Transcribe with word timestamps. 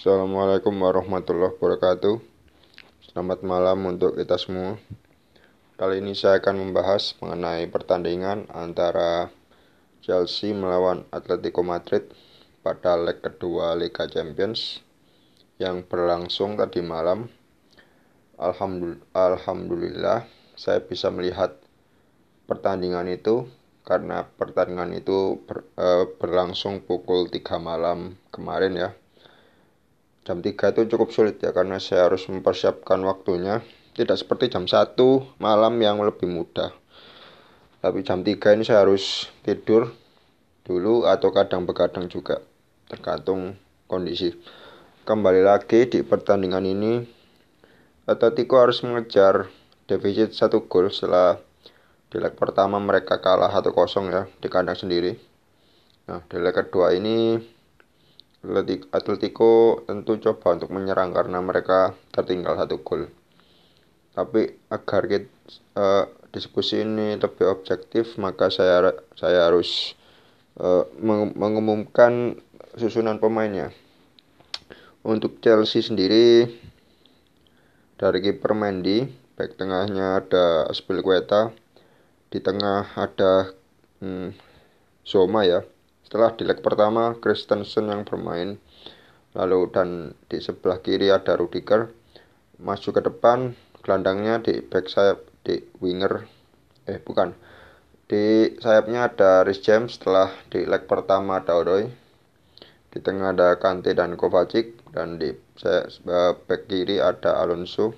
Assalamualaikum 0.00 0.80
warahmatullahi 0.80 1.60
wabarakatuh. 1.60 2.24
Selamat 3.04 3.44
malam 3.44 3.84
untuk 3.84 4.16
kita 4.16 4.40
semua. 4.40 4.80
Kali 5.76 6.00
ini 6.00 6.16
saya 6.16 6.40
akan 6.40 6.56
membahas 6.56 7.12
mengenai 7.20 7.68
pertandingan 7.68 8.48
antara 8.48 9.28
Chelsea 10.00 10.56
melawan 10.56 11.04
Atletico 11.12 11.60
Madrid 11.60 12.08
pada 12.64 12.96
leg 12.96 13.20
kedua 13.20 13.76
Liga 13.76 14.08
Champions 14.08 14.80
yang 15.60 15.84
berlangsung 15.84 16.56
tadi 16.56 16.80
malam. 16.80 17.28
Alhamdulillah, 19.12 20.24
saya 20.56 20.80
bisa 20.80 21.12
melihat 21.12 21.60
pertandingan 22.48 23.04
itu 23.04 23.44
karena 23.84 24.24
pertandingan 24.24 24.96
itu 24.96 25.44
ber, 25.44 25.68
uh, 25.76 26.08
berlangsung 26.16 26.88
pukul 26.88 27.28
3 27.28 27.60
malam 27.60 28.16
kemarin 28.32 28.80
ya 28.80 28.96
jam 30.24 30.44
3 30.44 30.52
itu 30.52 30.80
cukup 30.90 31.08
sulit 31.10 31.40
ya 31.40 31.50
karena 31.50 31.80
saya 31.80 32.08
harus 32.08 32.28
mempersiapkan 32.28 33.00
waktunya. 33.04 33.64
Tidak 33.90 34.16
seperti 34.16 34.52
jam 34.52 34.64
1 34.64 34.96
malam 35.42 35.74
yang 35.82 36.00
lebih 36.00 36.30
mudah. 36.30 36.72
Tapi 37.80 38.04
jam 38.04 38.22
3 38.22 38.56
ini 38.56 38.62
saya 38.64 38.84
harus 38.84 39.28
tidur 39.42 39.92
dulu 40.64 41.08
atau 41.08 41.32
kadang 41.32 41.64
begadang 41.64 42.06
juga. 42.06 42.38
Tergantung 42.86 43.56
kondisi. 43.90 44.36
Kembali 45.02 45.42
lagi 45.42 45.90
di 45.90 46.04
pertandingan 46.06 46.62
ini 46.62 47.02
Atletico 48.06 48.58
harus 48.58 48.82
mengejar 48.82 49.46
defisit 49.90 50.34
satu 50.34 50.66
gol 50.70 50.90
setelah 50.90 51.38
di 52.10 52.18
leg 52.18 52.34
pertama 52.34 52.78
mereka 52.82 53.22
kalah 53.22 53.50
1-0 53.50 53.70
ya 54.10 54.26
di 54.38 54.48
kandang 54.50 54.74
sendiri. 54.74 55.14
Nah 56.10 56.22
di 56.26 56.36
leg 56.42 56.54
kedua 56.54 56.90
ini 56.90 57.38
Atletico 58.40 59.84
tentu 59.84 60.16
coba 60.16 60.56
untuk 60.56 60.72
menyerang 60.72 61.12
karena 61.12 61.44
mereka 61.44 61.92
tertinggal 62.08 62.56
satu 62.56 62.80
gol. 62.80 63.12
Tapi 64.16 64.56
agar 64.72 65.02
uh, 65.76 66.04
diskusi 66.32 66.80
ini 66.80 67.20
lebih 67.20 67.46
objektif, 67.46 68.16
maka 68.16 68.48
saya 68.48 68.96
saya 69.12 69.44
harus 69.50 69.92
uh, 70.56 70.88
mengumumkan 71.36 72.40
susunan 72.80 73.20
pemainnya. 73.20 73.76
Untuk 75.04 75.40
Chelsea 75.44 75.84
sendiri 75.84 76.48
dari 78.00 78.18
kiper 78.24 78.52
Mendy, 78.56 79.04
back 79.36 79.56
tengahnya 79.60 80.20
ada 80.20 80.68
Aspilicueta, 80.68 81.52
di 82.32 82.40
tengah 82.40 82.88
ada 82.96 83.52
hmm, 84.00 84.32
Zoma 85.04 85.44
ya, 85.44 85.64
setelah 86.10 86.34
di 86.34 86.42
leg 86.42 86.58
pertama 86.58 87.14
Christensen 87.22 87.86
yang 87.86 88.02
bermain. 88.02 88.58
Lalu 89.30 89.70
dan 89.70 90.10
di 90.26 90.42
sebelah 90.42 90.82
kiri 90.82 91.06
ada 91.06 91.38
Rudiger. 91.38 91.86
Maju 92.58 92.88
ke 92.90 92.98
depan 92.98 93.54
gelandangnya 93.78 94.42
di 94.42 94.58
back 94.58 94.90
sayap 94.90 95.22
di 95.46 95.62
winger. 95.78 96.26
Eh 96.90 96.98
bukan. 96.98 97.30
Di 98.10 98.58
sayapnya 98.58 99.06
ada 99.06 99.46
Rhys 99.46 99.62
James 99.62 99.94
setelah 99.94 100.34
di 100.50 100.66
leg 100.66 100.90
pertama 100.90 101.38
ada 101.38 101.54
Odoi. 101.54 101.86
Di 102.90 102.98
tengah 102.98 103.30
ada 103.30 103.54
Kante 103.62 103.94
dan 103.94 104.18
Kovacic 104.18 104.82
dan 104.90 105.14
di 105.14 105.30
back 106.42 106.66
kiri 106.66 106.98
ada 106.98 107.38
Alonso. 107.38 107.94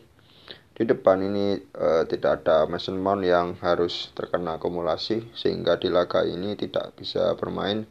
Di 0.76 0.84
depan 0.84 1.16
ini 1.24 1.56
uh, 1.80 2.04
tidak 2.04 2.44
ada 2.44 2.68
Mason 2.68 3.00
Mount 3.00 3.24
yang 3.24 3.56
harus 3.64 4.12
terkena 4.12 4.60
akumulasi 4.60 5.32
sehingga 5.32 5.80
di 5.80 5.88
laga 5.88 6.28
ini 6.28 6.60
tidak 6.60 6.92
bisa 6.92 7.32
bermain 7.40 7.88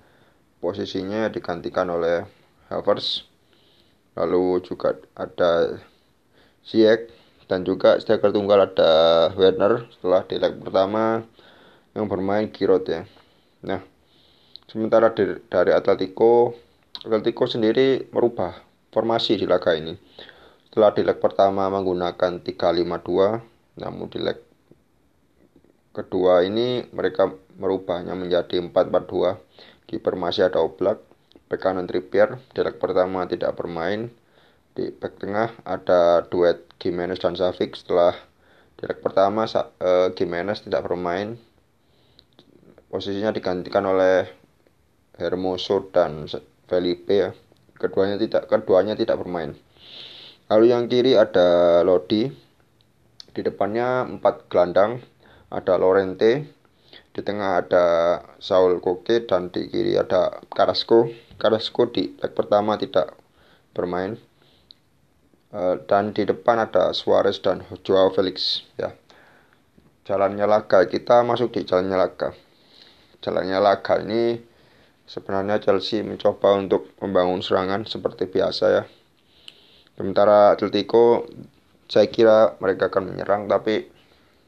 posisinya 0.61 1.27
digantikan 1.33 1.89
oleh 1.89 2.23
Havertz 2.69 3.25
lalu 4.15 4.61
juga 4.61 4.95
ada 5.17 5.81
Ziyech 6.61 7.09
dan 7.49 7.67
juga 7.67 7.99
striker 7.99 8.31
tunggal 8.31 8.69
ada 8.71 8.91
Werner 9.35 9.89
setelah 9.91 10.23
di 10.23 10.39
leg 10.39 10.55
pertama 10.61 11.25
yang 11.91 12.07
bermain 12.07 12.47
Giroud 12.47 12.87
ya. 12.87 13.03
Nah 13.67 13.83
sementara 14.71 15.11
dari, 15.11 15.35
dari 15.51 15.71
Atletico 15.75 16.55
Atletico 17.03 17.43
sendiri 17.49 18.07
merubah 18.13 18.55
formasi 18.93 19.35
di 19.35 19.49
laga 19.49 19.75
ini. 19.75 19.97
Setelah 20.69 20.95
di 20.95 21.03
leg 21.03 21.19
pertama 21.19 21.67
menggunakan 21.67 22.39
352 22.39 23.81
namun 23.81 24.07
di 24.07 24.19
leg 24.21 24.39
kedua 25.91 26.47
ini 26.47 26.87
mereka 26.95 27.27
merubahnya 27.59 28.15
menjadi 28.15 28.63
442 28.63 29.35
Kiper 29.91 30.15
masih 30.15 30.47
ada 30.47 30.63
Oblak, 30.63 31.03
bek 31.51 31.59
kanan 31.59 31.83
Trippier, 31.83 32.39
di 32.55 32.63
pertama 32.79 33.27
tidak 33.27 33.59
bermain. 33.59 34.07
Di 34.71 34.87
back 34.87 35.19
tengah 35.19 35.51
ada 35.67 36.23
duet 36.31 36.63
Gimenez 36.79 37.19
dan 37.19 37.35
Savic 37.35 37.75
setelah 37.75 38.15
di 38.79 38.87
pertama 38.87 39.43
uh, 39.43 40.07
Gimenez 40.15 40.63
tidak 40.63 40.87
bermain. 40.87 41.35
Posisinya 42.87 43.35
digantikan 43.35 43.83
oleh 43.83 44.31
Hermoso 45.19 45.91
dan 45.91 46.23
Felipe 46.71 47.11
ya. 47.11 47.35
Keduanya 47.75 48.15
tidak 48.15 48.47
keduanya 48.47 48.95
tidak 48.95 49.19
bermain. 49.19 49.59
Lalu 50.47 50.71
yang 50.71 50.87
kiri 50.87 51.19
ada 51.19 51.83
Lodi. 51.83 52.31
Di 53.31 53.43
depannya 53.43 54.07
empat 54.07 54.47
gelandang 54.47 55.03
ada 55.51 55.75
Lorente, 55.75 56.47
di 57.11 57.19
tengah 57.19 57.59
ada 57.59 57.85
Saul 58.39 58.79
Koke 58.79 59.27
dan 59.27 59.51
di 59.51 59.67
kiri 59.67 59.99
ada 59.99 60.39
Carrasco. 60.47 61.11
Carrasco 61.35 61.91
di 61.91 62.15
leg 62.15 62.31
pertama 62.31 62.79
tidak 62.79 63.11
bermain. 63.75 64.15
Uh, 65.51 65.75
dan 65.83 66.15
di 66.15 66.23
depan 66.23 66.63
ada 66.63 66.95
Suarez 66.95 67.43
dan 67.43 67.67
Joao 67.83 68.07
Felix 68.15 68.63
ya. 68.79 68.95
Jalannya 70.07 70.47
laga 70.47 70.87
kita 70.87 71.27
masuk 71.27 71.51
di 71.51 71.67
jalannya 71.67 71.99
laga. 71.99 72.31
Jalannya 73.19 73.59
laga 73.59 73.99
ini 73.99 74.39
sebenarnya 75.03 75.59
Chelsea 75.59 76.07
mencoba 76.07 76.55
untuk 76.55 76.95
membangun 77.03 77.43
serangan 77.43 77.83
seperti 77.83 78.31
biasa 78.31 78.65
ya. 78.71 78.83
Sementara 79.99 80.55
Atletico 80.55 81.27
saya 81.91 82.07
kira 82.07 82.55
mereka 82.63 82.87
akan 82.87 83.11
menyerang 83.11 83.51
tapi 83.51 83.91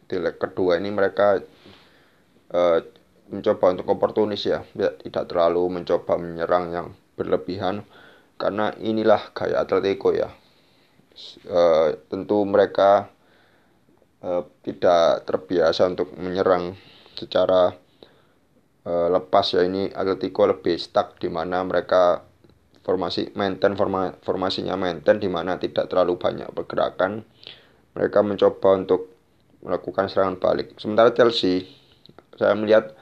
di 0.07 0.15
leg 0.15 0.39
kedua 0.39 0.79
ini 0.79 0.87
mereka 0.87 1.43
uh, 2.53 2.79
mencoba 3.33 3.73
untuk 3.73 3.87
oportunis 3.89 4.45
ya 4.45 4.61
tidak 4.77 5.25
terlalu 5.25 5.81
mencoba 5.81 6.15
menyerang 6.21 6.65
yang 6.71 6.87
berlebihan. 7.17 7.83
Karena 8.37 8.73
inilah 8.81 9.33
gaya 9.33 9.61
Atletico 9.61 10.13
ya. 10.13 10.29
Uh, 11.45 11.93
tentu 12.09 12.41
mereka 12.45 13.13
uh, 14.25 14.43
tidak 14.65 15.29
terbiasa 15.29 15.85
untuk 15.85 16.13
menyerang 16.17 16.73
secara 17.13 17.73
uh, 18.85 19.07
lepas 19.13 19.45
ya. 19.53 19.61
Ini 19.65 19.93
Atletico 19.93 20.49
lebih 20.49 20.77
stuck 20.81 21.21
di 21.21 21.29
mana 21.29 21.61
mereka 21.61 22.25
formasi 22.83 23.31
maintain 23.37 23.79
forma, 23.79 24.11
formasinya 24.25 24.75
maintain 24.75 25.21
di 25.21 25.29
mana 25.31 25.55
tidak 25.55 25.87
terlalu 25.87 26.19
banyak 26.19 26.49
pergerakan. 26.51 27.23
Mereka 27.93 28.19
mencoba 28.25 28.69
untuk 28.75 29.13
melakukan 29.63 30.09
serangan 30.11 30.41
balik. 30.41 30.75
Sementara 30.81 31.13
Chelsea 31.15 31.82
saya 32.37 32.53
melihat 32.57 32.93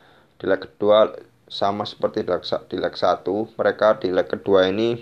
di 0.41 0.45
leg 0.49 0.61
kedua 0.61 1.15
sama 1.51 1.83
seperti 1.83 2.23
di 2.23 2.77
leg, 2.79 2.95
satu. 2.95 3.51
Mereka 3.59 3.99
di 3.99 4.09
leg 4.09 4.27
kedua 4.31 4.67
ini 4.71 4.95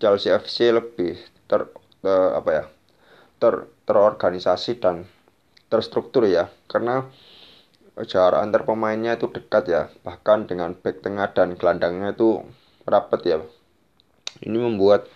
Chelsea 0.00 0.32
FC 0.32 0.72
lebih 0.72 1.16
ter, 1.48 1.68
ter 2.00 2.20
apa 2.32 2.50
ya 2.52 2.64
ter 3.36 3.68
terorganisasi 3.84 4.80
dan 4.80 5.04
terstruktur 5.68 6.24
ya. 6.24 6.48
Karena 6.66 7.04
jarak 8.04 8.44
antar 8.44 8.64
pemainnya 8.64 9.16
itu 9.16 9.28
dekat 9.28 9.64
ya. 9.68 9.82
Bahkan 10.04 10.48
dengan 10.48 10.72
back 10.76 11.04
tengah 11.04 11.32
dan 11.32 11.56
gelandangnya 11.56 12.12
itu 12.12 12.44
rapat 12.88 13.20
ya. 13.24 13.38
Ini 14.44 14.56
membuat 14.56 15.08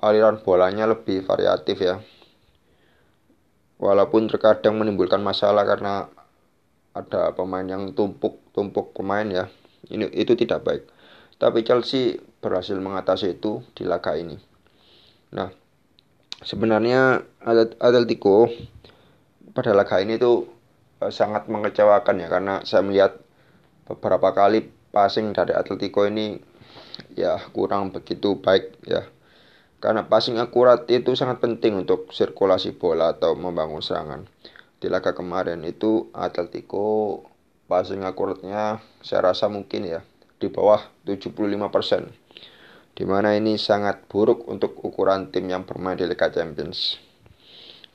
aliran 0.00 0.40
bolanya 0.40 0.88
lebih 0.88 1.24
variatif 1.24 1.76
ya. 1.80 2.00
Walaupun 3.76 4.28
terkadang 4.32 4.80
menimbulkan 4.80 5.20
masalah 5.20 5.68
karena 5.68 6.08
ada 6.96 7.36
pemain 7.36 7.64
yang 7.68 7.92
tumpuk-tumpuk 7.92 8.96
pemain 8.96 9.28
ya. 9.28 9.44
Ini 9.92 10.08
itu 10.16 10.32
tidak 10.32 10.64
baik. 10.64 10.82
Tapi 11.36 11.60
Chelsea 11.60 12.16
berhasil 12.40 12.74
mengatasi 12.80 13.36
itu 13.36 13.60
di 13.76 13.84
laga 13.84 14.16
ini. 14.16 14.40
Nah, 15.36 15.52
sebenarnya 16.40 17.20
Atletico 17.76 18.48
pada 19.52 19.76
laga 19.76 20.00
ini 20.00 20.16
tuh 20.16 20.48
eh, 21.04 21.12
sangat 21.12 21.52
mengecewakan 21.52 22.16
ya 22.24 22.28
karena 22.32 22.54
saya 22.64 22.80
melihat 22.80 23.20
beberapa 23.84 24.32
kali 24.32 24.64
passing 24.90 25.36
dari 25.36 25.52
Atletico 25.52 26.08
ini 26.08 26.40
ya 27.12 27.36
kurang 27.52 27.92
begitu 27.92 28.40
baik 28.40 28.80
ya. 28.88 29.04
Karena 29.76 30.08
passing 30.08 30.40
akurat 30.40 30.88
itu 30.88 31.12
sangat 31.12 31.44
penting 31.44 31.84
untuk 31.84 32.08
sirkulasi 32.08 32.80
bola 32.80 33.12
atau 33.12 33.36
membangun 33.36 33.84
serangan 33.84 34.24
di 34.76 34.92
laga 34.92 35.16
kemarin 35.16 35.64
itu 35.64 36.12
Atletico 36.12 37.22
passing 37.66 38.04
akuratnya 38.04 38.78
saya 39.00 39.32
rasa 39.32 39.48
mungkin 39.48 39.88
ya 39.88 40.00
di 40.36 40.52
bawah 40.52 40.84
75% 41.08 42.12
di 42.96 43.04
mana 43.04 43.36
ini 43.36 43.60
sangat 43.60 44.08
buruk 44.08 44.48
untuk 44.48 44.76
ukuran 44.80 45.28
tim 45.28 45.52
yang 45.52 45.68
bermain 45.68 46.00
di 46.00 46.08
Liga 46.08 46.32
Champions. 46.32 46.96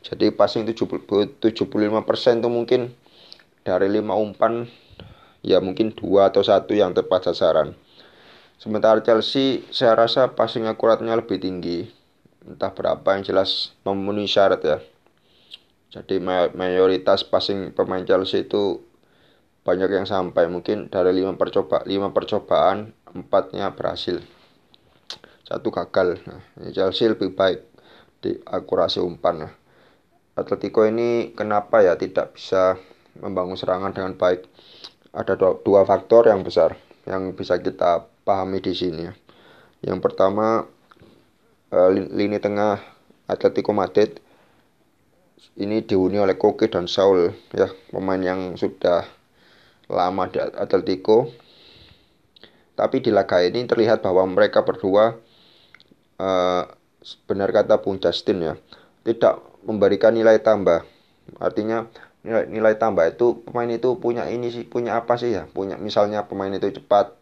Jadi 0.06 0.30
passing 0.30 0.66
75% 0.66 1.42
itu 1.42 2.50
mungkin 2.50 2.94
dari 3.66 3.88
5 3.89 4.13
umpan 4.13 4.66
ya 5.42 5.57
mungkin 5.57 5.94
dua 5.94 6.30
atau 6.30 6.45
satu 6.45 6.77
yang 6.77 6.94
tepat 6.94 7.30
sasaran. 7.34 7.74
Sementara 8.62 9.01
Chelsea 9.01 9.66
saya 9.74 9.98
rasa 9.98 10.38
passing 10.38 10.69
akuratnya 10.69 11.18
lebih 11.18 11.42
tinggi. 11.42 11.89
Entah 12.45 12.69
berapa 12.74 13.06
yang 13.18 13.25
jelas 13.25 13.74
memenuhi 13.81 14.30
syarat 14.30 14.62
ya. 14.62 14.77
Jadi 15.92 16.24
mayoritas 16.56 17.28
passing 17.28 17.76
pemain 17.76 18.08
Chelsea 18.08 18.48
itu 18.48 18.80
banyak 19.62 19.92
yang 19.92 20.08
sampai 20.08 20.48
mungkin 20.48 20.88
dari 20.88 21.12
lima 21.14 21.36
percoba 21.38 21.84
lima 21.86 22.10
percobaan 22.16 22.96
empatnya 23.12 23.76
berhasil 23.76 24.24
satu 25.44 25.68
gagal. 25.68 26.24
Nah, 26.24 26.42
Chelsea 26.72 27.12
lebih 27.12 27.36
baik 27.36 27.60
di 28.24 28.40
akurasi 28.48 29.04
umpan. 29.04 29.46
Nah, 29.46 29.54
Atletico 30.40 30.88
ini 30.88 31.36
kenapa 31.36 31.84
ya 31.84 32.00
tidak 32.00 32.40
bisa 32.40 32.80
membangun 33.20 33.60
serangan 33.60 33.92
dengan 33.92 34.16
baik? 34.16 34.48
Ada 35.12 35.36
dua, 35.36 35.60
dua 35.60 35.84
faktor 35.84 36.32
yang 36.32 36.40
besar 36.40 36.80
yang 37.04 37.36
bisa 37.36 37.60
kita 37.60 38.08
pahami 38.24 38.64
di 38.64 38.72
sini. 38.72 39.12
Ya. 39.12 39.14
Yang 39.92 40.00
pertama 40.08 40.64
uh, 41.76 41.90
lini 41.92 42.40
tengah 42.40 42.80
Atletico 43.28 43.76
Madrid 43.76 44.24
ini 45.62 45.86
dihuni 45.86 46.18
oleh 46.18 46.36
Koke 46.42 46.66
dan 46.66 46.90
Saul 46.90 47.30
ya 47.54 47.69
pemain 47.94 48.18
yang 48.18 48.58
sudah 48.58 49.06
lama 49.86 50.25
di 50.25 50.42
Atletico. 50.42 51.30
Tapi 52.74 52.98
di 53.04 53.13
laga 53.13 53.38
ini 53.46 53.69
terlihat 53.69 54.02
bahwa 54.02 54.25
mereka 54.25 54.66
berdua 54.66 55.13
uh, 56.18 56.63
benar 57.30 57.54
kata 57.54 57.78
Bung 57.78 58.02
Justin 58.02 58.42
ya 58.42 58.54
tidak 59.06 59.38
memberikan 59.62 60.18
nilai 60.18 60.42
tambah. 60.42 60.81
Artinya 61.38 61.86
nilai, 62.25 62.50
nilai 62.50 62.74
tambah 62.81 63.06
itu 63.06 63.46
pemain 63.46 63.69
itu 63.69 64.02
punya 64.02 64.25
ini 64.34 64.50
sih 64.50 64.66
punya 64.66 64.98
apa 64.98 65.13
sih 65.22 65.38
ya? 65.38 65.46
Punya 65.46 65.78
misalnya 65.78 66.25
pemain 66.25 66.50
itu 66.50 66.74
cepat 66.81 67.13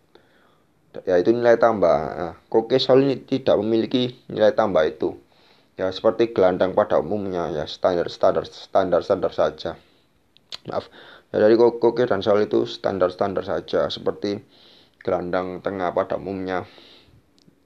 ya 1.03 1.19
itu 1.19 1.35
nilai 1.35 1.59
tambah. 1.59 1.97
Nah, 2.15 2.33
Koke 2.47 2.79
Sol 2.79 3.03
ini 3.03 3.19
tidak 3.19 3.59
memiliki 3.59 4.15
nilai 4.31 4.55
tambah 4.55 4.87
itu 4.87 5.19
ya 5.79 5.87
seperti 5.95 6.35
gelandang 6.35 6.75
pada 6.75 6.99
umumnya 6.99 7.47
ya 7.55 7.63
standar 7.63 8.11
standar 8.11 8.43
standar 8.43 8.99
standar 8.99 9.31
saja 9.31 9.79
maaf 10.67 10.91
ya 11.31 11.39
dari 11.39 11.55
Koke 11.55 12.03
dan 12.03 12.19
Sol 12.19 12.43
itu 12.43 12.67
standar 12.67 13.07
standar 13.15 13.47
saja 13.47 13.87
seperti 13.87 14.43
gelandang 14.99 15.63
tengah 15.63 15.95
pada 15.95 16.19
umumnya 16.19 16.67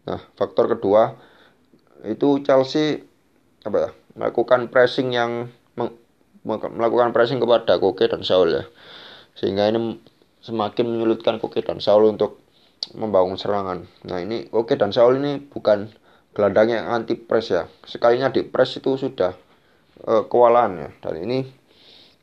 Nah, 0.04 0.20
faktor 0.36 0.68
kedua 0.68 1.16
itu 2.04 2.44
Chelsea 2.44 3.00
apa 3.64 3.78
ya, 3.80 3.90
melakukan 4.20 4.68
pressing 4.68 5.16
yang 5.16 5.48
melakukan 6.44 7.16
pressing 7.16 7.40
kepada 7.40 7.80
Koke 7.80 8.12
dan 8.12 8.28
Saul 8.28 8.52
ya. 8.52 8.64
Sehingga 9.40 9.72
ini 9.72 9.96
semakin 10.44 10.92
menyulitkan 10.92 11.40
Koke 11.40 11.64
dan 11.64 11.80
Saul 11.80 12.12
untuk 12.12 12.44
membangun 12.92 13.40
serangan. 13.40 13.88
Nah, 14.04 14.20
ini 14.20 14.52
Koke 14.52 14.76
dan 14.76 14.92
Saul 14.92 15.24
ini 15.24 15.40
bukan 15.40 15.88
gelandang 16.34 16.74
yang 16.74 16.86
anti 16.90 17.16
press 17.16 17.54
ya. 17.54 17.70
Sekalinya 17.86 18.34
di 18.34 18.42
press 18.44 18.78
itu 18.78 18.98
sudah 18.98 19.38
uh, 20.04 20.26
kewalahan 20.28 20.74
ya. 20.78 20.90
Dan 21.06 21.24
ini 21.24 21.40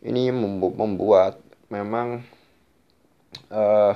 ini 0.05 0.35
membuat 0.35 1.39
memang 1.71 2.27
uh, 3.55 3.95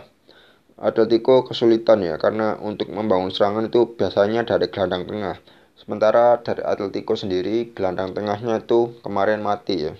Atletico 0.75 1.47
kesulitan 1.47 2.03
ya 2.03 2.19
karena 2.19 2.59
untuk 2.59 2.91
membangun 2.91 3.31
serangan 3.31 3.71
itu 3.71 3.95
biasanya 3.95 4.43
dari 4.43 4.67
gelandang 4.71 5.07
tengah. 5.07 5.37
Sementara 5.75 6.39
dari 6.43 6.63
Atletico 6.63 7.19
sendiri 7.19 7.75
gelandang 7.75 8.15
tengahnya 8.15 8.63
itu 8.63 8.99
kemarin 9.03 9.43
mati 9.43 9.91
ya. 9.91 9.95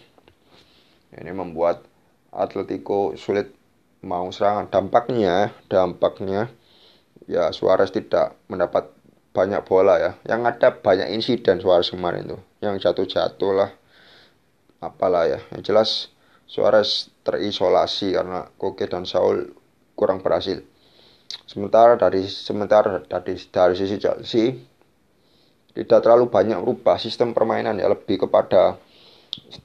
Ini 1.15 1.31
membuat 1.31 1.87
Atletico 2.35 3.15
sulit 3.15 3.55
mau 4.03 4.31
serangan. 4.35 4.71
Dampaknya, 4.71 5.55
dampaknya 5.71 6.51
ya 7.31 7.51
Suarez 7.51 7.91
tidak 7.95 8.37
mendapat 8.51 8.94
banyak 9.35 9.67
bola 9.67 9.99
ya. 9.99 10.13
Yang 10.25 10.41
ada 10.55 10.69
banyak 10.79 11.11
insiden 11.11 11.59
Suarez 11.59 11.91
kemarin 11.91 12.31
tuh. 12.31 12.41
Yang 12.63 12.87
jatuh-jatuh 12.87 13.53
lah. 13.53 13.71
Apalah 14.79 15.27
ya. 15.27 15.39
Yang 15.53 15.63
jelas 15.67 15.91
Suarez 16.47 17.11
terisolasi 17.27 18.15
karena 18.15 18.47
Koke 18.55 18.87
dan 18.87 19.05
Saul 19.05 19.51
kurang 19.99 20.23
berhasil. 20.23 20.63
Sementara 21.51 21.99
dari 21.99 22.31
sementara 22.31 23.03
dari 23.03 23.35
dari 23.51 23.75
sisi 23.75 23.99
Chelsea 23.99 24.55
tidak 25.75 26.07
terlalu 26.07 26.31
banyak 26.31 26.63
merubah 26.63 26.95
sistem 27.03 27.35
permainan 27.35 27.83
ya 27.83 27.91
lebih 27.91 28.23
kepada 28.23 28.79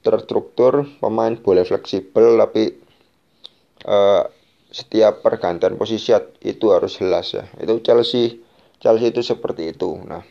terstruktur 0.02 0.90
pemain 0.98 1.38
boleh 1.38 1.62
fleksibel 1.62 2.34
tapi 2.42 2.74
uh, 3.86 4.26
setiap 4.74 5.22
pergantian 5.22 5.78
posisi 5.78 6.10
itu 6.42 6.66
harus 6.74 6.98
jelas 6.98 7.38
ya 7.38 7.46
itu 7.62 7.78
Chelsea 7.86 8.42
Chelsea 8.80 9.12
itu 9.12 9.22
seperti 9.22 9.76
itu. 9.76 10.00
Nah 10.08 10.24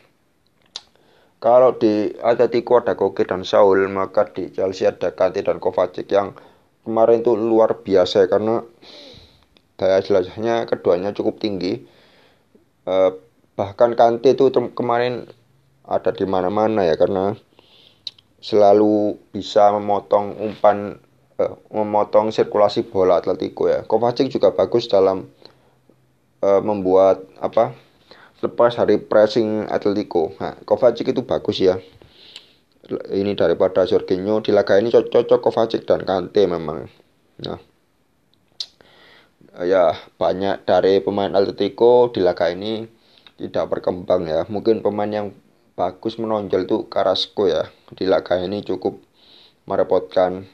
kalau 1.39 1.79
di 1.79 2.11
Atletico 2.19 2.83
ada 2.83 2.99
Koke 2.99 3.23
dan 3.23 3.47
Saul 3.47 3.87
maka 3.87 4.27
di 4.27 4.51
Chelsea 4.51 4.91
ada 4.91 5.15
Kante 5.15 5.39
dan 5.39 5.63
Kovacic 5.63 6.11
yang 6.11 6.35
kemarin 6.83 7.23
itu 7.23 7.31
luar 7.37 7.79
biasa 7.79 8.27
karena 8.27 8.59
daya 9.79 10.03
jelasnya 10.03 10.67
keduanya 10.67 11.15
cukup 11.15 11.39
tinggi. 11.39 11.87
Eh, 12.83 13.11
bahkan 13.55 13.95
Kante 13.95 14.35
itu 14.35 14.51
kemarin 14.75 15.31
ada 15.87 16.11
di 16.11 16.27
mana-mana 16.27 16.83
ya 16.83 16.99
karena 16.99 17.39
selalu 18.43 19.15
bisa 19.31 19.71
memotong 19.71 20.35
umpan 20.43 20.99
eh, 21.39 21.55
memotong 21.71 22.35
sirkulasi 22.35 22.83
bola 22.91 23.23
Atletico 23.23 23.71
ya. 23.71 23.87
Kovacic 23.87 24.27
juga 24.27 24.51
bagus 24.51 24.91
dalam 24.91 25.23
eh, 26.43 26.61
membuat 26.67 27.23
apa 27.39 27.87
lepas 28.39 28.75
dari 28.75 28.99
pressing 28.99 29.67
Atletico 29.67 30.35
nah 30.39 30.55
Kovacic 30.63 31.11
itu 31.11 31.23
bagus 31.23 31.59
ya 31.59 31.77
ini 33.13 33.37
daripada 33.37 33.85
Jorginho 33.85 34.41
di 34.41 34.49
laga 34.55 34.79
ini 34.79 34.89
cocok 34.89 35.39
Kovacic 35.39 35.85
dan 35.85 36.07
Kante 36.07 36.47
memang 36.47 36.87
nah 37.39 37.59
ya 39.59 39.91
banyak 40.15 40.63
dari 40.63 41.03
pemain 41.03 41.31
Atletico 41.35 42.07
di 42.13 42.23
laga 42.23 42.47
ini 42.51 42.99
tidak 43.39 43.71
berkembang 43.71 44.27
ya. 44.27 44.43
Mungkin 44.51 44.83
pemain 44.83 45.07
yang 45.07 45.27
bagus 45.79 46.19
menonjol 46.19 46.67
itu 46.67 46.77
Carrasco 46.91 47.47
ya. 47.47 47.71
Di 47.95 48.03
laga 48.03 48.35
ini 48.43 48.61
cukup 48.61 48.99
merepotkan. 49.63 50.45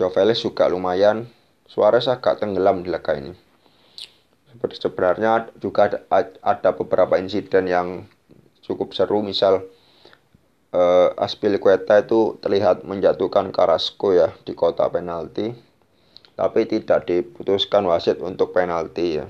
Joveles 0.00 0.40
juga 0.40 0.72
lumayan. 0.72 1.28
Suarez 1.68 2.08
agak 2.08 2.40
tenggelam 2.40 2.80
di 2.80 2.88
laga 2.88 3.12
ini. 3.16 3.36
Sebenarnya 4.60 5.52
juga 5.60 5.88
ada, 6.10 6.28
ada 6.42 6.70
beberapa 6.76 7.16
insiden 7.16 7.68
yang 7.70 7.88
cukup 8.64 8.92
seru. 8.92 9.24
Misal 9.24 9.64
uh, 10.72 11.08
Aspilicueta 11.16 12.00
itu 12.00 12.36
terlihat 12.40 12.84
menjatuhkan 12.84 13.52
Carrasco 13.54 14.12
ya 14.12 14.32
di 14.44 14.52
kota 14.52 14.88
penalti 14.88 15.72
tapi 16.32 16.64
tidak 16.64 17.06
diputuskan 17.08 17.84
wasit 17.86 18.18
untuk 18.18 18.56
penalti 18.56 19.20
ya. 19.20 19.26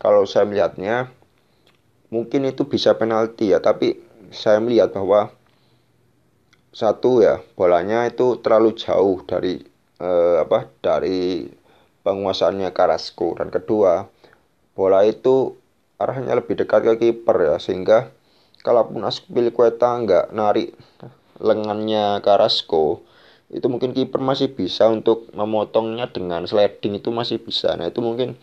Kalau 0.00 0.24
saya 0.26 0.48
melihatnya 0.48 1.12
mungkin 2.10 2.48
itu 2.48 2.66
bisa 2.66 2.96
penalti 2.98 3.52
ya, 3.54 3.62
tapi 3.62 4.00
saya 4.32 4.58
melihat 4.58 4.90
bahwa 4.96 5.30
satu 6.72 7.20
ya 7.20 7.38
bolanya 7.52 8.08
itu 8.08 8.40
terlalu 8.40 8.72
jauh 8.74 9.20
dari 9.28 9.60
eh, 10.00 10.36
apa 10.40 10.72
dari 10.80 11.46
penguasaannya 12.02 12.72
Carrasco 12.72 13.36
dan 13.36 13.52
kedua 13.52 14.08
bola 14.72 15.04
itu 15.04 15.56
arahnya 16.00 16.34
lebih 16.34 16.58
dekat 16.58 16.82
ke 16.82 16.94
kiper 16.98 17.36
ya 17.38 17.56
sehingga 17.62 18.10
kalaupun 18.66 19.02
Aspilicueta 19.06 19.94
nggak 20.02 20.34
narik 20.34 20.74
lengannya 21.42 22.22
Carrasco 22.22 23.02
itu 23.52 23.68
mungkin 23.68 23.92
kiper 23.92 24.18
masih 24.18 24.56
bisa 24.56 24.88
untuk 24.88 25.28
memotongnya 25.36 26.08
dengan 26.08 26.48
sliding 26.48 27.04
itu 27.04 27.12
masih 27.12 27.36
bisa. 27.36 27.76
Nah 27.76 27.92
itu 27.92 28.00
mungkin 28.00 28.40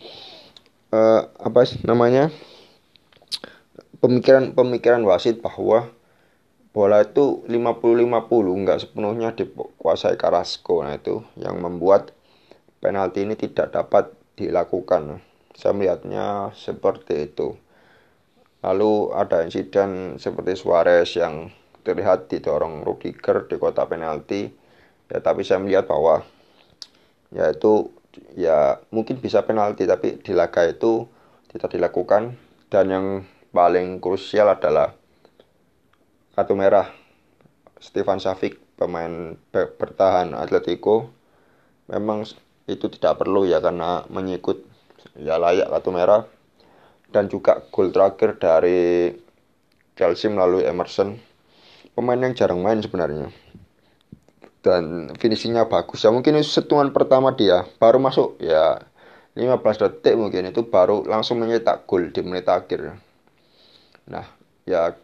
uh, 0.94 1.26
apa 1.34 1.66
sih 1.66 1.82
namanya 1.82 2.30
pemikiran 3.98 4.54
pemikiran 4.54 5.02
wasit 5.02 5.42
bahwa 5.42 5.90
bola 6.70 7.02
itu 7.02 7.42
50-50 7.50 8.62
nggak 8.62 8.80
sepenuhnya 8.86 9.34
dikuasai 9.34 10.14
Carrasco 10.14 10.86
nah 10.86 10.94
itu 10.94 11.26
yang 11.34 11.58
membuat 11.58 12.14
penalti 12.78 13.26
ini 13.26 13.34
tidak 13.34 13.74
dapat 13.74 14.14
dilakukan 14.38 15.18
saya 15.54 15.72
melihatnya 15.74 16.54
seperti 16.54 17.30
itu. 17.30 17.58
Lalu 18.60 19.16
ada 19.16 19.40
insiden 19.42 20.20
seperti 20.20 20.54
Suarez 20.54 21.16
yang 21.16 21.48
terlihat 21.80 22.28
didorong 22.28 22.84
Rudiger 22.84 23.48
di 23.48 23.56
kota 23.56 23.88
penalti. 23.88 24.52
Ya 25.10 25.18
tapi 25.24 25.42
saya 25.42 25.58
melihat 25.58 25.88
bahwa 25.88 26.22
ya 27.32 27.50
itu 27.50 27.90
ya 28.36 28.78
mungkin 28.92 29.18
bisa 29.18 29.42
penalti 29.42 29.88
tapi 29.88 30.20
di 30.20 30.32
laga 30.36 30.68
itu 30.68 31.08
tidak 31.50 31.72
dilakukan. 31.72 32.36
Dan 32.70 32.86
yang 32.86 33.06
paling 33.50 33.98
krusial 33.98 34.46
adalah 34.52 34.94
kartu 36.36 36.54
merah. 36.54 36.86
Stefan 37.80 38.20
Savic 38.20 38.60
pemain 38.76 39.40
bertahan 39.52 40.36
Atletico 40.36 41.08
memang 41.88 42.28
itu 42.70 42.86
tidak 42.92 43.24
perlu 43.24 43.48
ya 43.48 43.58
karena 43.58 44.04
mengikut 44.06 44.69
ya 45.18 45.36
layak 45.36 45.68
kartu 45.70 45.90
merah. 45.92 46.22
Dan 47.10 47.26
juga 47.26 47.58
gol 47.74 47.90
terakhir 47.90 48.38
dari 48.38 49.10
Chelsea 49.98 50.30
melalui 50.30 50.62
Emerson. 50.62 51.18
Pemain 51.92 52.22
yang 52.22 52.38
jarang 52.38 52.62
main 52.62 52.78
sebenarnya. 52.78 53.34
Dan 54.62 55.10
finishingnya 55.18 55.66
bagus. 55.66 56.06
Ya 56.06 56.14
mungkin 56.14 56.38
itu 56.38 56.62
setungan 56.62 56.94
pertama 56.94 57.34
dia. 57.34 57.66
Baru 57.82 57.98
masuk 57.98 58.38
ya 58.38 58.78
15 59.34 59.82
detik 59.82 60.14
mungkin. 60.14 60.54
Itu 60.54 60.70
baru 60.70 61.02
langsung 61.02 61.42
menyetak 61.42 61.84
gol 61.90 62.14
di 62.14 62.22
menit 62.22 62.46
akhir. 62.46 62.94
Nah 64.06 64.26
ya 64.64 64.94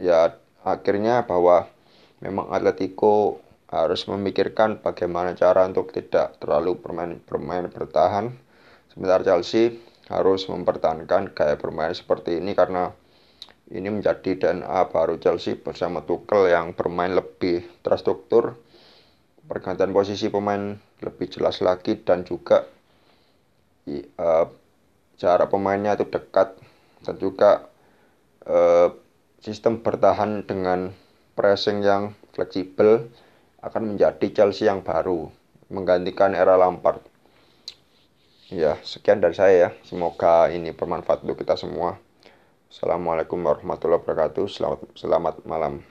ya 0.00 0.32
akhirnya 0.64 1.28
bahwa 1.28 1.68
memang 2.24 2.50
Atletico 2.50 3.44
harus 3.68 4.08
memikirkan 4.08 4.80
bagaimana 4.80 5.36
cara 5.36 5.68
untuk 5.68 5.92
tidak 5.92 6.40
terlalu 6.40 6.80
bermain 6.80 7.20
bermain 7.20 7.68
bertahan. 7.68 8.32
Sementara 8.98 9.22
Chelsea 9.22 9.78
harus 10.10 10.50
mempertahankan 10.50 11.30
gaya 11.30 11.54
bermain 11.54 11.94
seperti 11.94 12.42
ini 12.42 12.50
karena 12.58 12.90
ini 13.70 13.94
menjadi 13.94 14.34
DNA 14.34 14.90
baru 14.90 15.22
Chelsea 15.22 15.54
bersama 15.54 16.02
Tuchel 16.02 16.50
yang 16.50 16.74
bermain 16.74 17.14
lebih 17.14 17.62
terstruktur, 17.86 18.58
pergantian 19.46 19.94
posisi 19.94 20.26
pemain 20.34 20.74
lebih 20.98 21.30
jelas 21.30 21.62
lagi 21.62 22.02
dan 22.02 22.26
juga 22.26 22.66
uh, 23.86 24.50
cara 25.14 25.44
pemainnya 25.46 25.94
itu 25.94 26.02
dekat 26.10 26.58
dan 27.06 27.14
juga 27.22 27.70
uh, 28.50 28.90
sistem 29.38 29.78
bertahan 29.78 30.42
dengan 30.42 30.90
pressing 31.38 31.86
yang 31.86 32.18
fleksibel 32.34 33.06
akan 33.62 33.94
menjadi 33.94 34.42
Chelsea 34.42 34.66
yang 34.66 34.82
baru, 34.82 35.30
menggantikan 35.70 36.34
era 36.34 36.58
Lampard. 36.58 37.17
Ya, 38.48 38.80
sekian 38.80 39.20
dari 39.20 39.36
saya 39.36 39.54
ya. 39.68 39.70
Semoga 39.84 40.48
ini 40.48 40.72
bermanfaat 40.72 41.20
untuk 41.20 41.44
kita 41.44 41.52
semua. 41.60 42.00
Assalamualaikum 42.72 43.36
warahmatullahi 43.44 44.00
wabarakatuh. 44.00 44.48
Selamat, 44.48 44.80
selamat 44.96 45.34
malam. 45.44 45.84